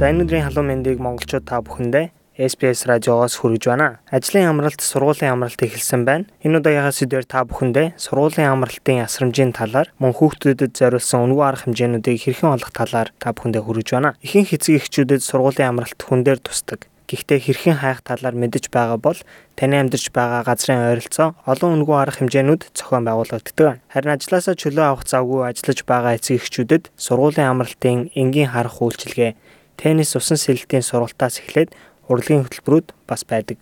[0.00, 2.08] За энэ өдрийн халуун мэндийг монголчууд та бүхэндээ
[2.40, 4.00] SBS радиогоос хүргэж байна.
[4.08, 6.24] Ажлын амралт, сургуулийн амралт эхэлсэн байна.
[6.40, 12.16] Энэ удаагийнхаа сэдвээр та бүхэндээ сургуулийн амралтын асрамжийн талаар, мөн хүүхдүүдэд зориулсан үнэгүй арга хэмжээнүүдийг
[12.16, 14.16] хэрхэн олох талаар та бүхэндээ хүргэж байна.
[14.24, 16.88] Ихэнх эцэг эхчүүдэд сургуулийн амралт хүн дээр тусдаг.
[17.10, 19.18] Гэхдээ хэрхэн хайх талаар мэдэж байгаа бол
[19.58, 23.82] таны амьдарч байгаа газрын ойролцоо олон үнэгүй арга хэмжээнүүд зохион байгуулагддаг.
[23.90, 29.34] Харин ажилласаа чөлөө авах завгүй ажиллаж байгаа эцэг эхчүүдэд сургуулийн амралтын энгийн харах үйлчилгээ
[29.80, 31.72] теннис усан сэлэлтийн сургалтаас эхлээд
[32.12, 33.56] урлагийн хөтөлбөрүүд бас байдаг.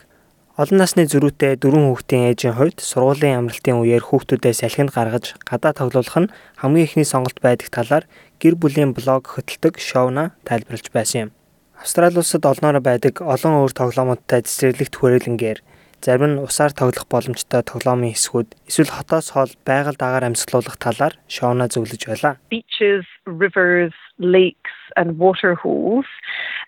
[0.59, 6.19] Олон насны зөрүүтэй дөрвөн хүүхдийн ээжийн хувьд сургуулийн амралтын үеэр хүүхдүүдээ салхинд гаргаж гадаа тоглуулах
[6.19, 8.05] нь хамгийн ихний сонголт байдаг талаар
[8.43, 11.31] гэр бүлийн блог хөтэлдэг шоуна тайлбарлаж байсан юм.
[11.79, 15.59] Австрали улсад олноороо байдаг олон өөр тоглоомуудтай цэцэрлэгт хүрээлэнгээр
[16.03, 21.71] зарим нь усаар тоглох боломжтой тоглоомын хэсгүүд эсвэл хотоос хоол байгаль дагаар амьсгалуулах талаар шоуна
[21.71, 22.35] зөвлөж байлаа.
[22.51, 26.07] Beaches, rivers, lakes and water holes.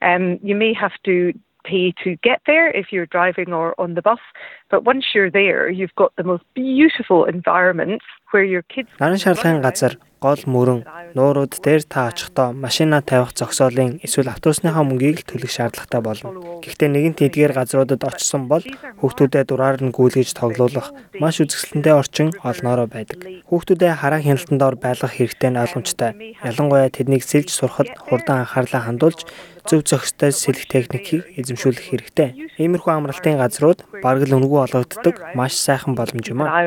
[0.03, 1.33] Um, you may have to
[1.65, 4.23] pay to get there if you're driving or on the bus,
[4.71, 9.63] but once you're there, you've got the most beautiful environments where your kids Наран шарлагын
[9.63, 10.85] газар гол мөрөн
[11.17, 16.61] нуурууд дээр та очихдоо машина тавих зогсоолын эсвэл автобусныхаа мөнгийг л төлөх шаардлагатай болно.
[16.61, 18.61] Гэхдээ нэгэнт эдгээр газруудад очсон бол
[19.01, 23.19] хүүхдүүдэд дураар нь гүйлгэж тоглуулах маш үзэсгэлэнтэй орчин олноороо байдаг.
[23.49, 26.11] Хүүхдүүдэд хараа хяналтанд ор байлгах хэрэгтэй нь ойлгомжтой.
[26.45, 29.25] Ялангуяа тэднийг сэлж сурахад хурдан анхаарлаа хандуулж
[29.71, 32.31] зөв зохистой сэлэх техникийг эзэмшүүлэх хэрэгтэй.
[32.59, 36.67] Иймэрхүү амралтын газрууд бараг л өнгөө олгогддог маш сайхан боломж юм аа.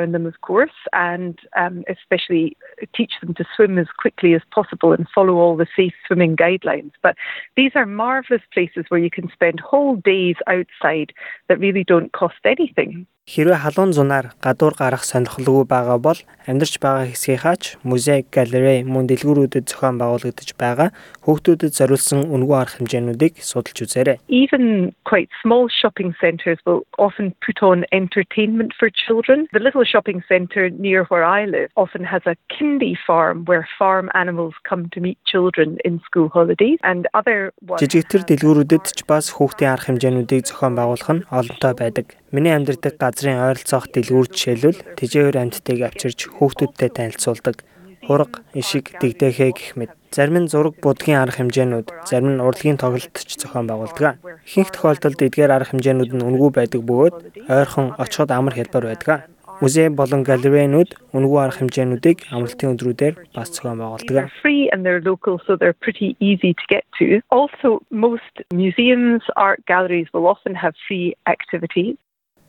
[0.94, 2.56] and um, especially
[2.96, 6.92] teach them to swim as quickly as possible and follow all the safe swimming guidelines.
[7.02, 7.16] But
[7.58, 11.13] these are marvellous places where you can spend whole days outside
[11.47, 13.06] that really don't cost anything.
[13.23, 19.72] Хэрвээ халуун зунаар гадуур гарах сонирхолгүй байгаа бол амьдарч байгаа хэсгийнхаач музей, галерей, мөн дэлгүүрүүдэд
[19.72, 20.91] зохион байгуулагдаж байгаа
[21.23, 24.19] хүүхдүүдэд зориулсан үнэгүй арга хэмжээнүүдийг судалж үзээрэй.
[24.28, 29.47] Even quite small shopping centres will often put on entertainment for children.
[29.56, 34.12] The little shopping centre near where I live often has a kindy farm where farm
[34.19, 39.72] animals come to meet children in school holidays and other Жижигтэр дэлгүүрүүдэд ч бас хүүхдийн
[39.72, 42.19] арга хэмжээнүүдийг зохион байгуулах нь олонтой байдаг.
[42.33, 47.61] Миний амьдардаг газрын ойролцоох дэлгүүр жишээлбэл тэжээвэр амьтдыг авчирч хүүхдүүдтэй танилцуулдаг.
[48.09, 49.94] Хураг, ишиг, дэгдэхээ гэх мэт.
[50.09, 54.17] Зарим нь зураг будгийн арга хэмжээнүүд, зарим нь урлагийн тоглолт ч зохион байгуулдаг.
[54.49, 57.16] Ихэнх тохиолдолд эдгээр арга хэмжээнүүд нь үнэгүй байдаг бөгөөд
[57.53, 59.29] ойрхон очиход амар хялбар байдаг.
[59.61, 64.33] Музей болон галерейнүүд үнэгүй арга хэмжээнүүдийг амралтын өдрүүдээр бас зохион байгуулдаг.
[64.73, 67.21] and they're local so they're pretty easy to get to.
[67.29, 71.94] Also most museums, art galleries will often have free activities.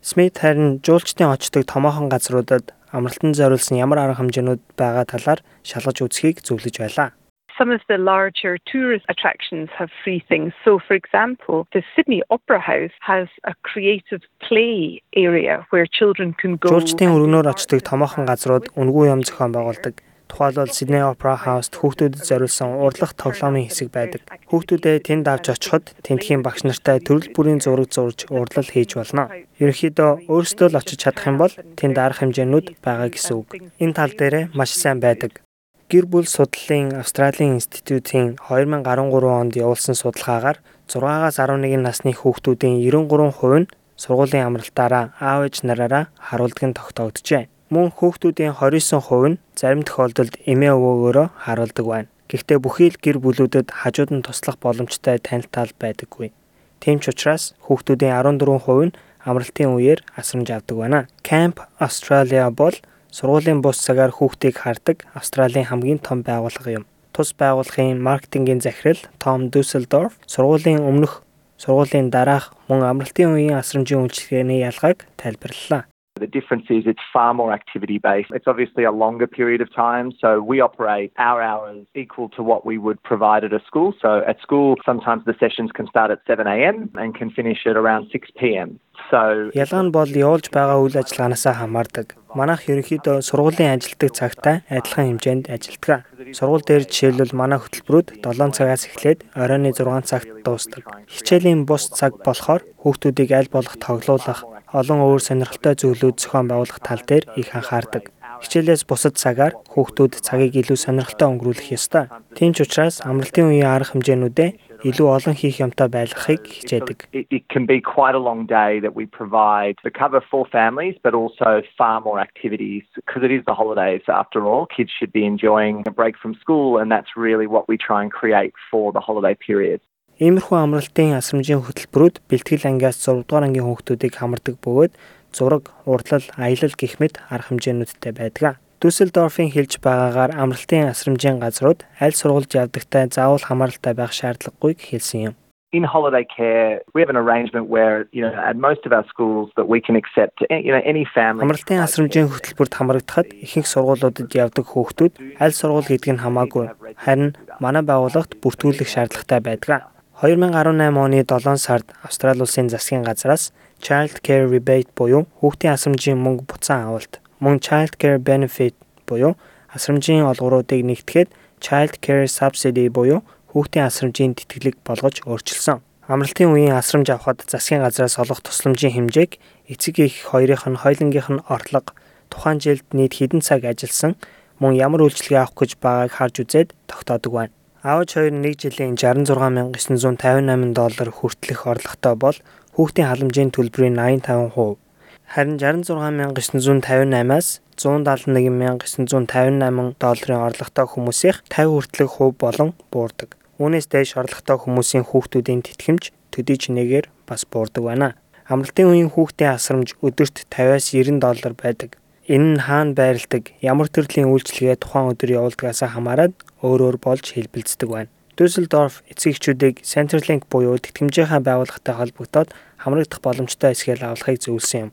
[0.05, 6.45] Смит харин жуулчдын очдог томоохон газруудад амралтанд зориулсан ямар арга хэмжээнүүд байгаа талаар шалгаж үзхийг
[6.45, 7.17] зөвлөж байлаа.
[7.57, 10.53] Some of the larger tourist attractions have free things.
[10.65, 16.61] So, for example, the Sydney Opera House has a creative play area where children can
[16.61, 16.69] go.
[16.69, 20.05] Жуулчдын өргөнөөр очдог томоохон газрууд үнгүй юм зохион байгуулдаг.
[20.29, 24.21] Тухайлбал Sydney Opera House-т хүүхдүүдэд зориулсан урлах тоглоомын хэсэг байдаг.
[24.51, 29.29] Хүүхдүүдээ тэнд авч очиход тентхийн багш нартай төрөл бүрийн зураг зурж урлал хийж болно.
[29.61, 33.49] Ерөнхийдөө өөрсдөө л очиж чадах юм бол тэнд арга хэмжээнүүд байгаа гэсэн үг.
[33.79, 35.45] Энэ тал дээр маш сайн байдаг.
[35.93, 40.59] Гэр бүл судлалын Австралийн институтийн 2013 онд явуулсан судалгаагаар
[40.89, 43.71] 6-аас 11 насны хүүхдүүдийн 93% нь
[44.01, 47.43] сургуулийн амралтаараа аав ээж нараараа харуулдаг нь тогтоогджээ
[47.75, 52.09] мөн хүүхдүүдийн 29% нь зарим тохиолдолд эмээ өвөөгөөрөө харуулдаг байна.
[52.31, 56.35] Гэхдээ бүхий л гэр бүлүүдэд хажууд нь туслах боломжтой танилтал байдаггүй.
[56.83, 61.01] Тийм ч учраас хүүхдүүдийн 14% нь амралтын үеэр асрамж авдаг байна.
[61.23, 62.77] Camp Australia бол
[63.15, 66.85] сургуулийн бус цагаар хүүхдийг хардаг Австралийн хамгийн том байгууллага юм.
[67.15, 71.23] Тус байгууллагын маркетингийн захирал Том Дусселдорф сургуулийн өмнөх,
[71.63, 75.87] сургуулийн дараах мөн амралтын үеийн асрамжийн үйлчилгээний ялгааг тайлбарллаа.
[76.21, 78.31] The difference is it's far more activity based.
[78.33, 80.13] It's obviously a longer period of time.
[80.21, 83.93] So we operate our hours equal to what we would provide at a school.
[84.01, 86.91] So at school, sometimes the sessions can start at 7 a.m.
[86.95, 88.79] and can finish at around 6 p.m.
[88.95, 92.15] Ялгаа нь бол явуулж байгаа үйл ажиллагаанаас хамаардаг.
[92.35, 96.07] Манайх ерөнхийдөө сургуулийн ажилтдаг цагтай адилхан хэмжээнд ажилтдаг.
[96.35, 100.83] Сургууль дээр жишээлбэл манай хөтөлбөрүүд 7 цагаас эхлээд оройн 6 цагт дуусдаг.
[101.11, 104.41] Хичээлийн бус цаг болохоор хүүхдүүдийг аль болох тоглуулах,
[104.75, 108.11] олон өөр сонирхолтой зүйлүүд зохион байгуулах тал дээр их анхаардаг.
[108.43, 112.11] Хичээлээс бусад цагаар хүүхдүүд цагийг илүү сонирхолтой өнгөрүүлэх ёстой.
[112.35, 114.51] Тийм ч учраас амралтын үеийн арга хэмжээнүүдээ
[114.85, 117.09] илүү олон хийх юмтай байлгахыг хичээдэг.
[117.13, 120.97] it, it can be quite a long day that we provide the cover for families,
[121.03, 124.67] but also far more activities because it is the holidays after all.
[124.77, 128.11] Kids should be enjoying a break from school, and that's really what we try and
[128.13, 129.81] create for the holiday period.
[130.23, 134.93] Иймэрхүү амралтын асрамжийн хөтөлбөрүүд бэлтгэл ангиас 6 дугаар ангийн хүүхдүүдийг хамардаг бөгөөд
[135.35, 138.63] зураг, урдлал, аялал гэх мэт арга хэмжээнүүдтэй байдаг.
[138.85, 145.35] Дүсселдорфын хэлж байгаагаар амралтын асрамжийн газрууд аль сургуульд явдагтай заавал хамааралтай байх шаардлагагүйг хэлсэн юм.
[145.73, 149.49] In holiday care, we have an arrangement where, you know, at most of our schools
[149.57, 151.49] that we can accept, you know, any family.
[151.49, 156.69] Амралтын асрамжийн хөтөлбөрт хамрагдахад ихэнх сургуулиудад явдаг хүүхдүүд аль сургууль гэдг нь хамаагүй.
[157.01, 157.33] Харин
[157.65, 159.89] манай байгууллагт бүртгүүлэх шаардлагатай байдаг.
[160.21, 163.49] 2018 оны 7 сард Австрали улсын засгийн газраас
[163.81, 168.75] Child Care Rebate буюу хүүхдийн асрамжийн мөнгө буцаан авалт, мөн Child Care Benefit
[169.07, 169.35] буюу
[169.75, 171.29] асрамжийн олгоруудыг нэгтгэхэд
[171.65, 175.83] Child Care Subsidy буюу хүүхдийн асрамжийн тэтгэлэг болгож өөрчилсөн.
[176.05, 179.41] Амралтын үеийн асрамж авахад засгийн газраас олох тусламжийн хэмжээг
[179.73, 181.97] эцэг эх хоёрын нь хоёулангийнх нь орлого
[182.29, 184.13] тухайн жилд нийт хэдэн цаг ажилласан
[184.61, 187.55] мөн ямар үйлчлэгээ авах гэж байгааг харж үзээд тогтоодог байна.
[187.81, 192.39] Аавч хоёр нэг жилийн 66958 доллар хүртэлх орлоготой бол
[192.77, 194.84] хүүхдийн халамжийн төлбөрийн 85%,
[195.29, 203.37] харин 66958-аас 171958 долларын орлоготой хүмүүсийн 50 хүртэлх хувь болон буурдаг.
[203.59, 208.15] Үүнээс дээш орлоготой хүмүүсийн хүүхдүүдийн тэтгэмж төдийч нэгээр бас буурдаг байна.
[208.47, 211.99] Амралтын үеийн хүүхдийн асрамж өдөрт 50-аас 90 доллар байдаг.
[212.29, 216.33] Энэ нь хаана байрладаг, ямар төрлийн үйлчлэгээ тухайн өдөр явуулдгаасаа хамаарат
[216.65, 218.13] өөр өөр болж хэлбэлцдэг байна.
[218.35, 222.51] Düsseldorf эцэгчүүдийг Centerlink буюу тэтгэмжийнхаа байгууллагатай холбогдоод
[222.83, 224.91] хамрагдах боломжтой эсгээл авалахыг зөвлөсөн юм.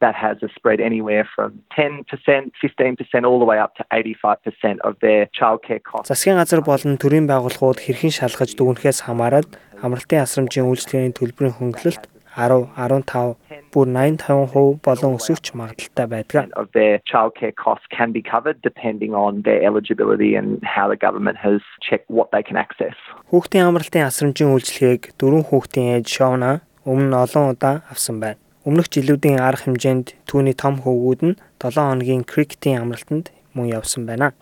[0.00, 2.04] That has a spread anywhere from 10%,
[2.62, 6.10] 15% all the way up to 85% of their childcare costs.
[6.10, 9.48] Засгийн газар болон төрийн байгууллагууд хэрхэн шалгаж дүгнэхээс хамаарат
[9.84, 12.04] амралтын асрамжийн үйлчлэгээний төлбөрийн хөнгөлөлт
[12.36, 13.36] 10, 15,
[13.74, 16.50] бүр 85% болон өсөвч магадaltaй байдаг.
[16.56, 21.36] of their childcare costs can be covered depending on their eligibility and how the government
[21.36, 22.96] has checked what they can access.
[23.30, 28.38] Хүүхдийн амралтын асрамжийн үйлчлэгийг дөрвөн хүүхдийн ээж Шовна өмнө олон удаа авсан байна.
[28.60, 34.36] Өмнөх жилүүдийн арга хэмжээнд түүний том хөвгүүд нь 7 хоногийн крикетийн амралтанд мөн явсан байна.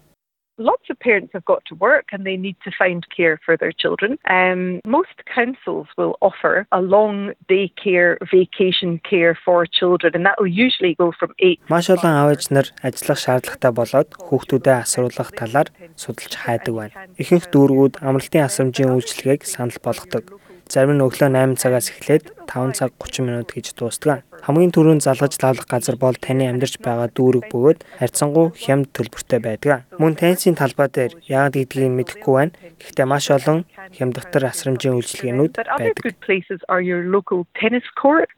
[0.59, 3.71] Lots of parents have got to work and they need to find care for their
[3.71, 4.19] children.
[4.29, 10.55] Um, most councils will offer a long daycare vacation care for children, and that will
[10.67, 15.69] usually go from 8 Маш олон аав ээж нар ажиллах шаардлагатай болоод хүүхдүүдэд асруулах талаар
[16.03, 16.95] судалж хайдаг байна.
[17.23, 20.25] Ихэнх дүүргүүд амралтын асрамжийн үйлчилгээг санал болгодог.
[20.69, 24.28] Зарим нь өглөө 8 цагаас эхлээд 5 цаг 30 минут гэж дуустдаг.
[24.47, 29.85] Хамгийн түрүүнд залгаж лавлах газар бол таны амьдарч байгаа дүүрэг бөгөөд харьцангуй хямд төлбөртэй байдаг.
[29.99, 32.55] Мөн тенсийн талбай дээр яагаад гэдгийг мэдэхгүй байна.
[32.79, 36.05] Гэхдээ маш олон хямдгатар асрамжийн үйлчилгээнүүд байдаг.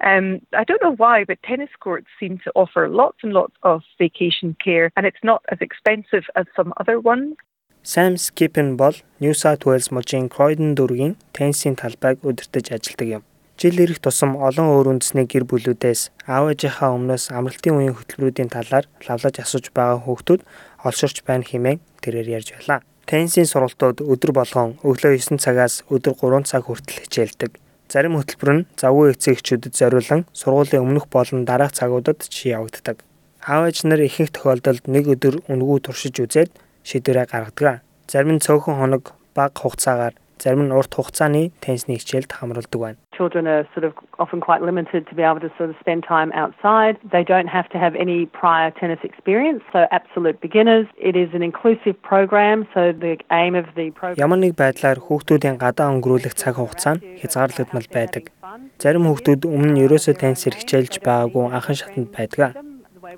[0.01, 3.83] Um, I don't know why, but tennis courts seem to offer lots and lots of
[3.99, 7.37] vacation care, and it's not as expensive as some other ones.
[7.83, 13.23] Sam Skippen бол New South Wales мужийн Croydon дүүргийн теннисийн талбайг удирдах ажилдаг юм.
[13.61, 18.89] Жил ирэх тусам олон өөр үндэсний гэр бүлүүдээс аав ээжийнхаа өмнөөс амралтын үеийн хөтөлбөрүүдийн талаар
[19.05, 20.41] лавлаж асууж байгаа хүүхдүүд
[20.89, 22.81] олширч байна хэмээн тэрээр ярьж байлаа.
[23.05, 27.53] Теннисийн сургалтууд өдөр болгон өглөө 9 цагаас өдөр 3 цаг хүртэл хичээлдэг.
[27.93, 33.05] Зарим хөтөлбөр нь завгүй эцэгчүүдэд зориулан сургуулийн өмнөх болон дараах цагуудад ч явагддаг.
[33.45, 36.49] Аав ээж нар ихэнх тохиолдолд нэг өдөр үнгүү туршиж үзээд
[36.89, 37.85] шийдвэрээ гаргадаг.
[38.09, 42.99] Зарим нь цөөхөн хоног бага хугацаагаар, зарим нь урт хугацааны теннисний хичээлд хамруулдаг байна.
[43.13, 46.33] Children are sort of often quite limited to be able to sort of spend time
[46.33, 46.97] outside.
[47.15, 50.87] They don't have to have any prior tennis experience, so absolute beginners.
[50.97, 55.61] It is an inclusive program, so the aim of the program Ямар нэг байдлаар хүүхдүүдийн
[55.61, 58.33] гадаа өнгөрүүлэх цаг хугацаа нь хязгаарлагдмал байдаг.
[58.81, 62.57] Зарим хүүхдүүд өмнө нь ерөөсөө теннисээр хичээлж байгаагүй анхан шатанд байдаг.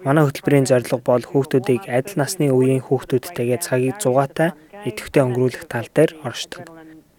[0.03, 4.51] Манай хөтөлбөрийн зорилго бол хүүхдүүдийг адил насны үеийн хүүхдүүдтэйгээ цагийг зугаатай
[4.89, 6.65] идэвхтэй өнгөрүүлэх тал дээр оршдог.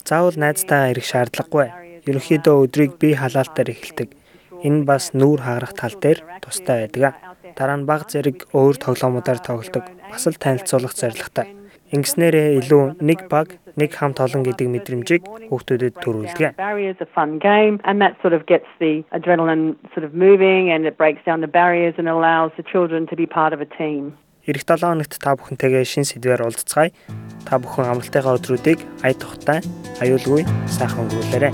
[0.03, 1.67] Заавал найзтайгаа ирэх шаардлагагүй.
[2.03, 4.09] Ерөнхийдөө өдрийг бие халаалтаар эхэлдэг.
[4.67, 7.15] Энэ бас нүүр хагарах тал дээр тустай байдаг.
[7.55, 9.87] Дараа нь баг зэрэг өөр тоглоомудаар тоглодог.
[10.11, 11.55] Бас л танилцуулах зорилготой.
[11.95, 16.57] Ингэснээрээ илүү нэг баг, нэг хамт олон гэдэг мэдрэмжийг хүүхдүүдэд төрүүлдэг.
[24.43, 26.91] Ирэх 7 хоногт та бүхэнтэйгээ шин сэдвээр уулзцгаая.
[27.47, 29.63] Та бүхэн амралтынхаа өдрүүдийг ая тухтай,
[30.01, 31.53] аюулгүй сайхан өнгөрүүлээрэй.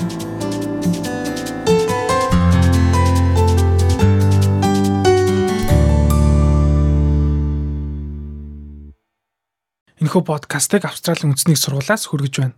[10.00, 12.56] Энэхүү подкастыг Австралийн үндэсний сургуулиас хүргэж байна.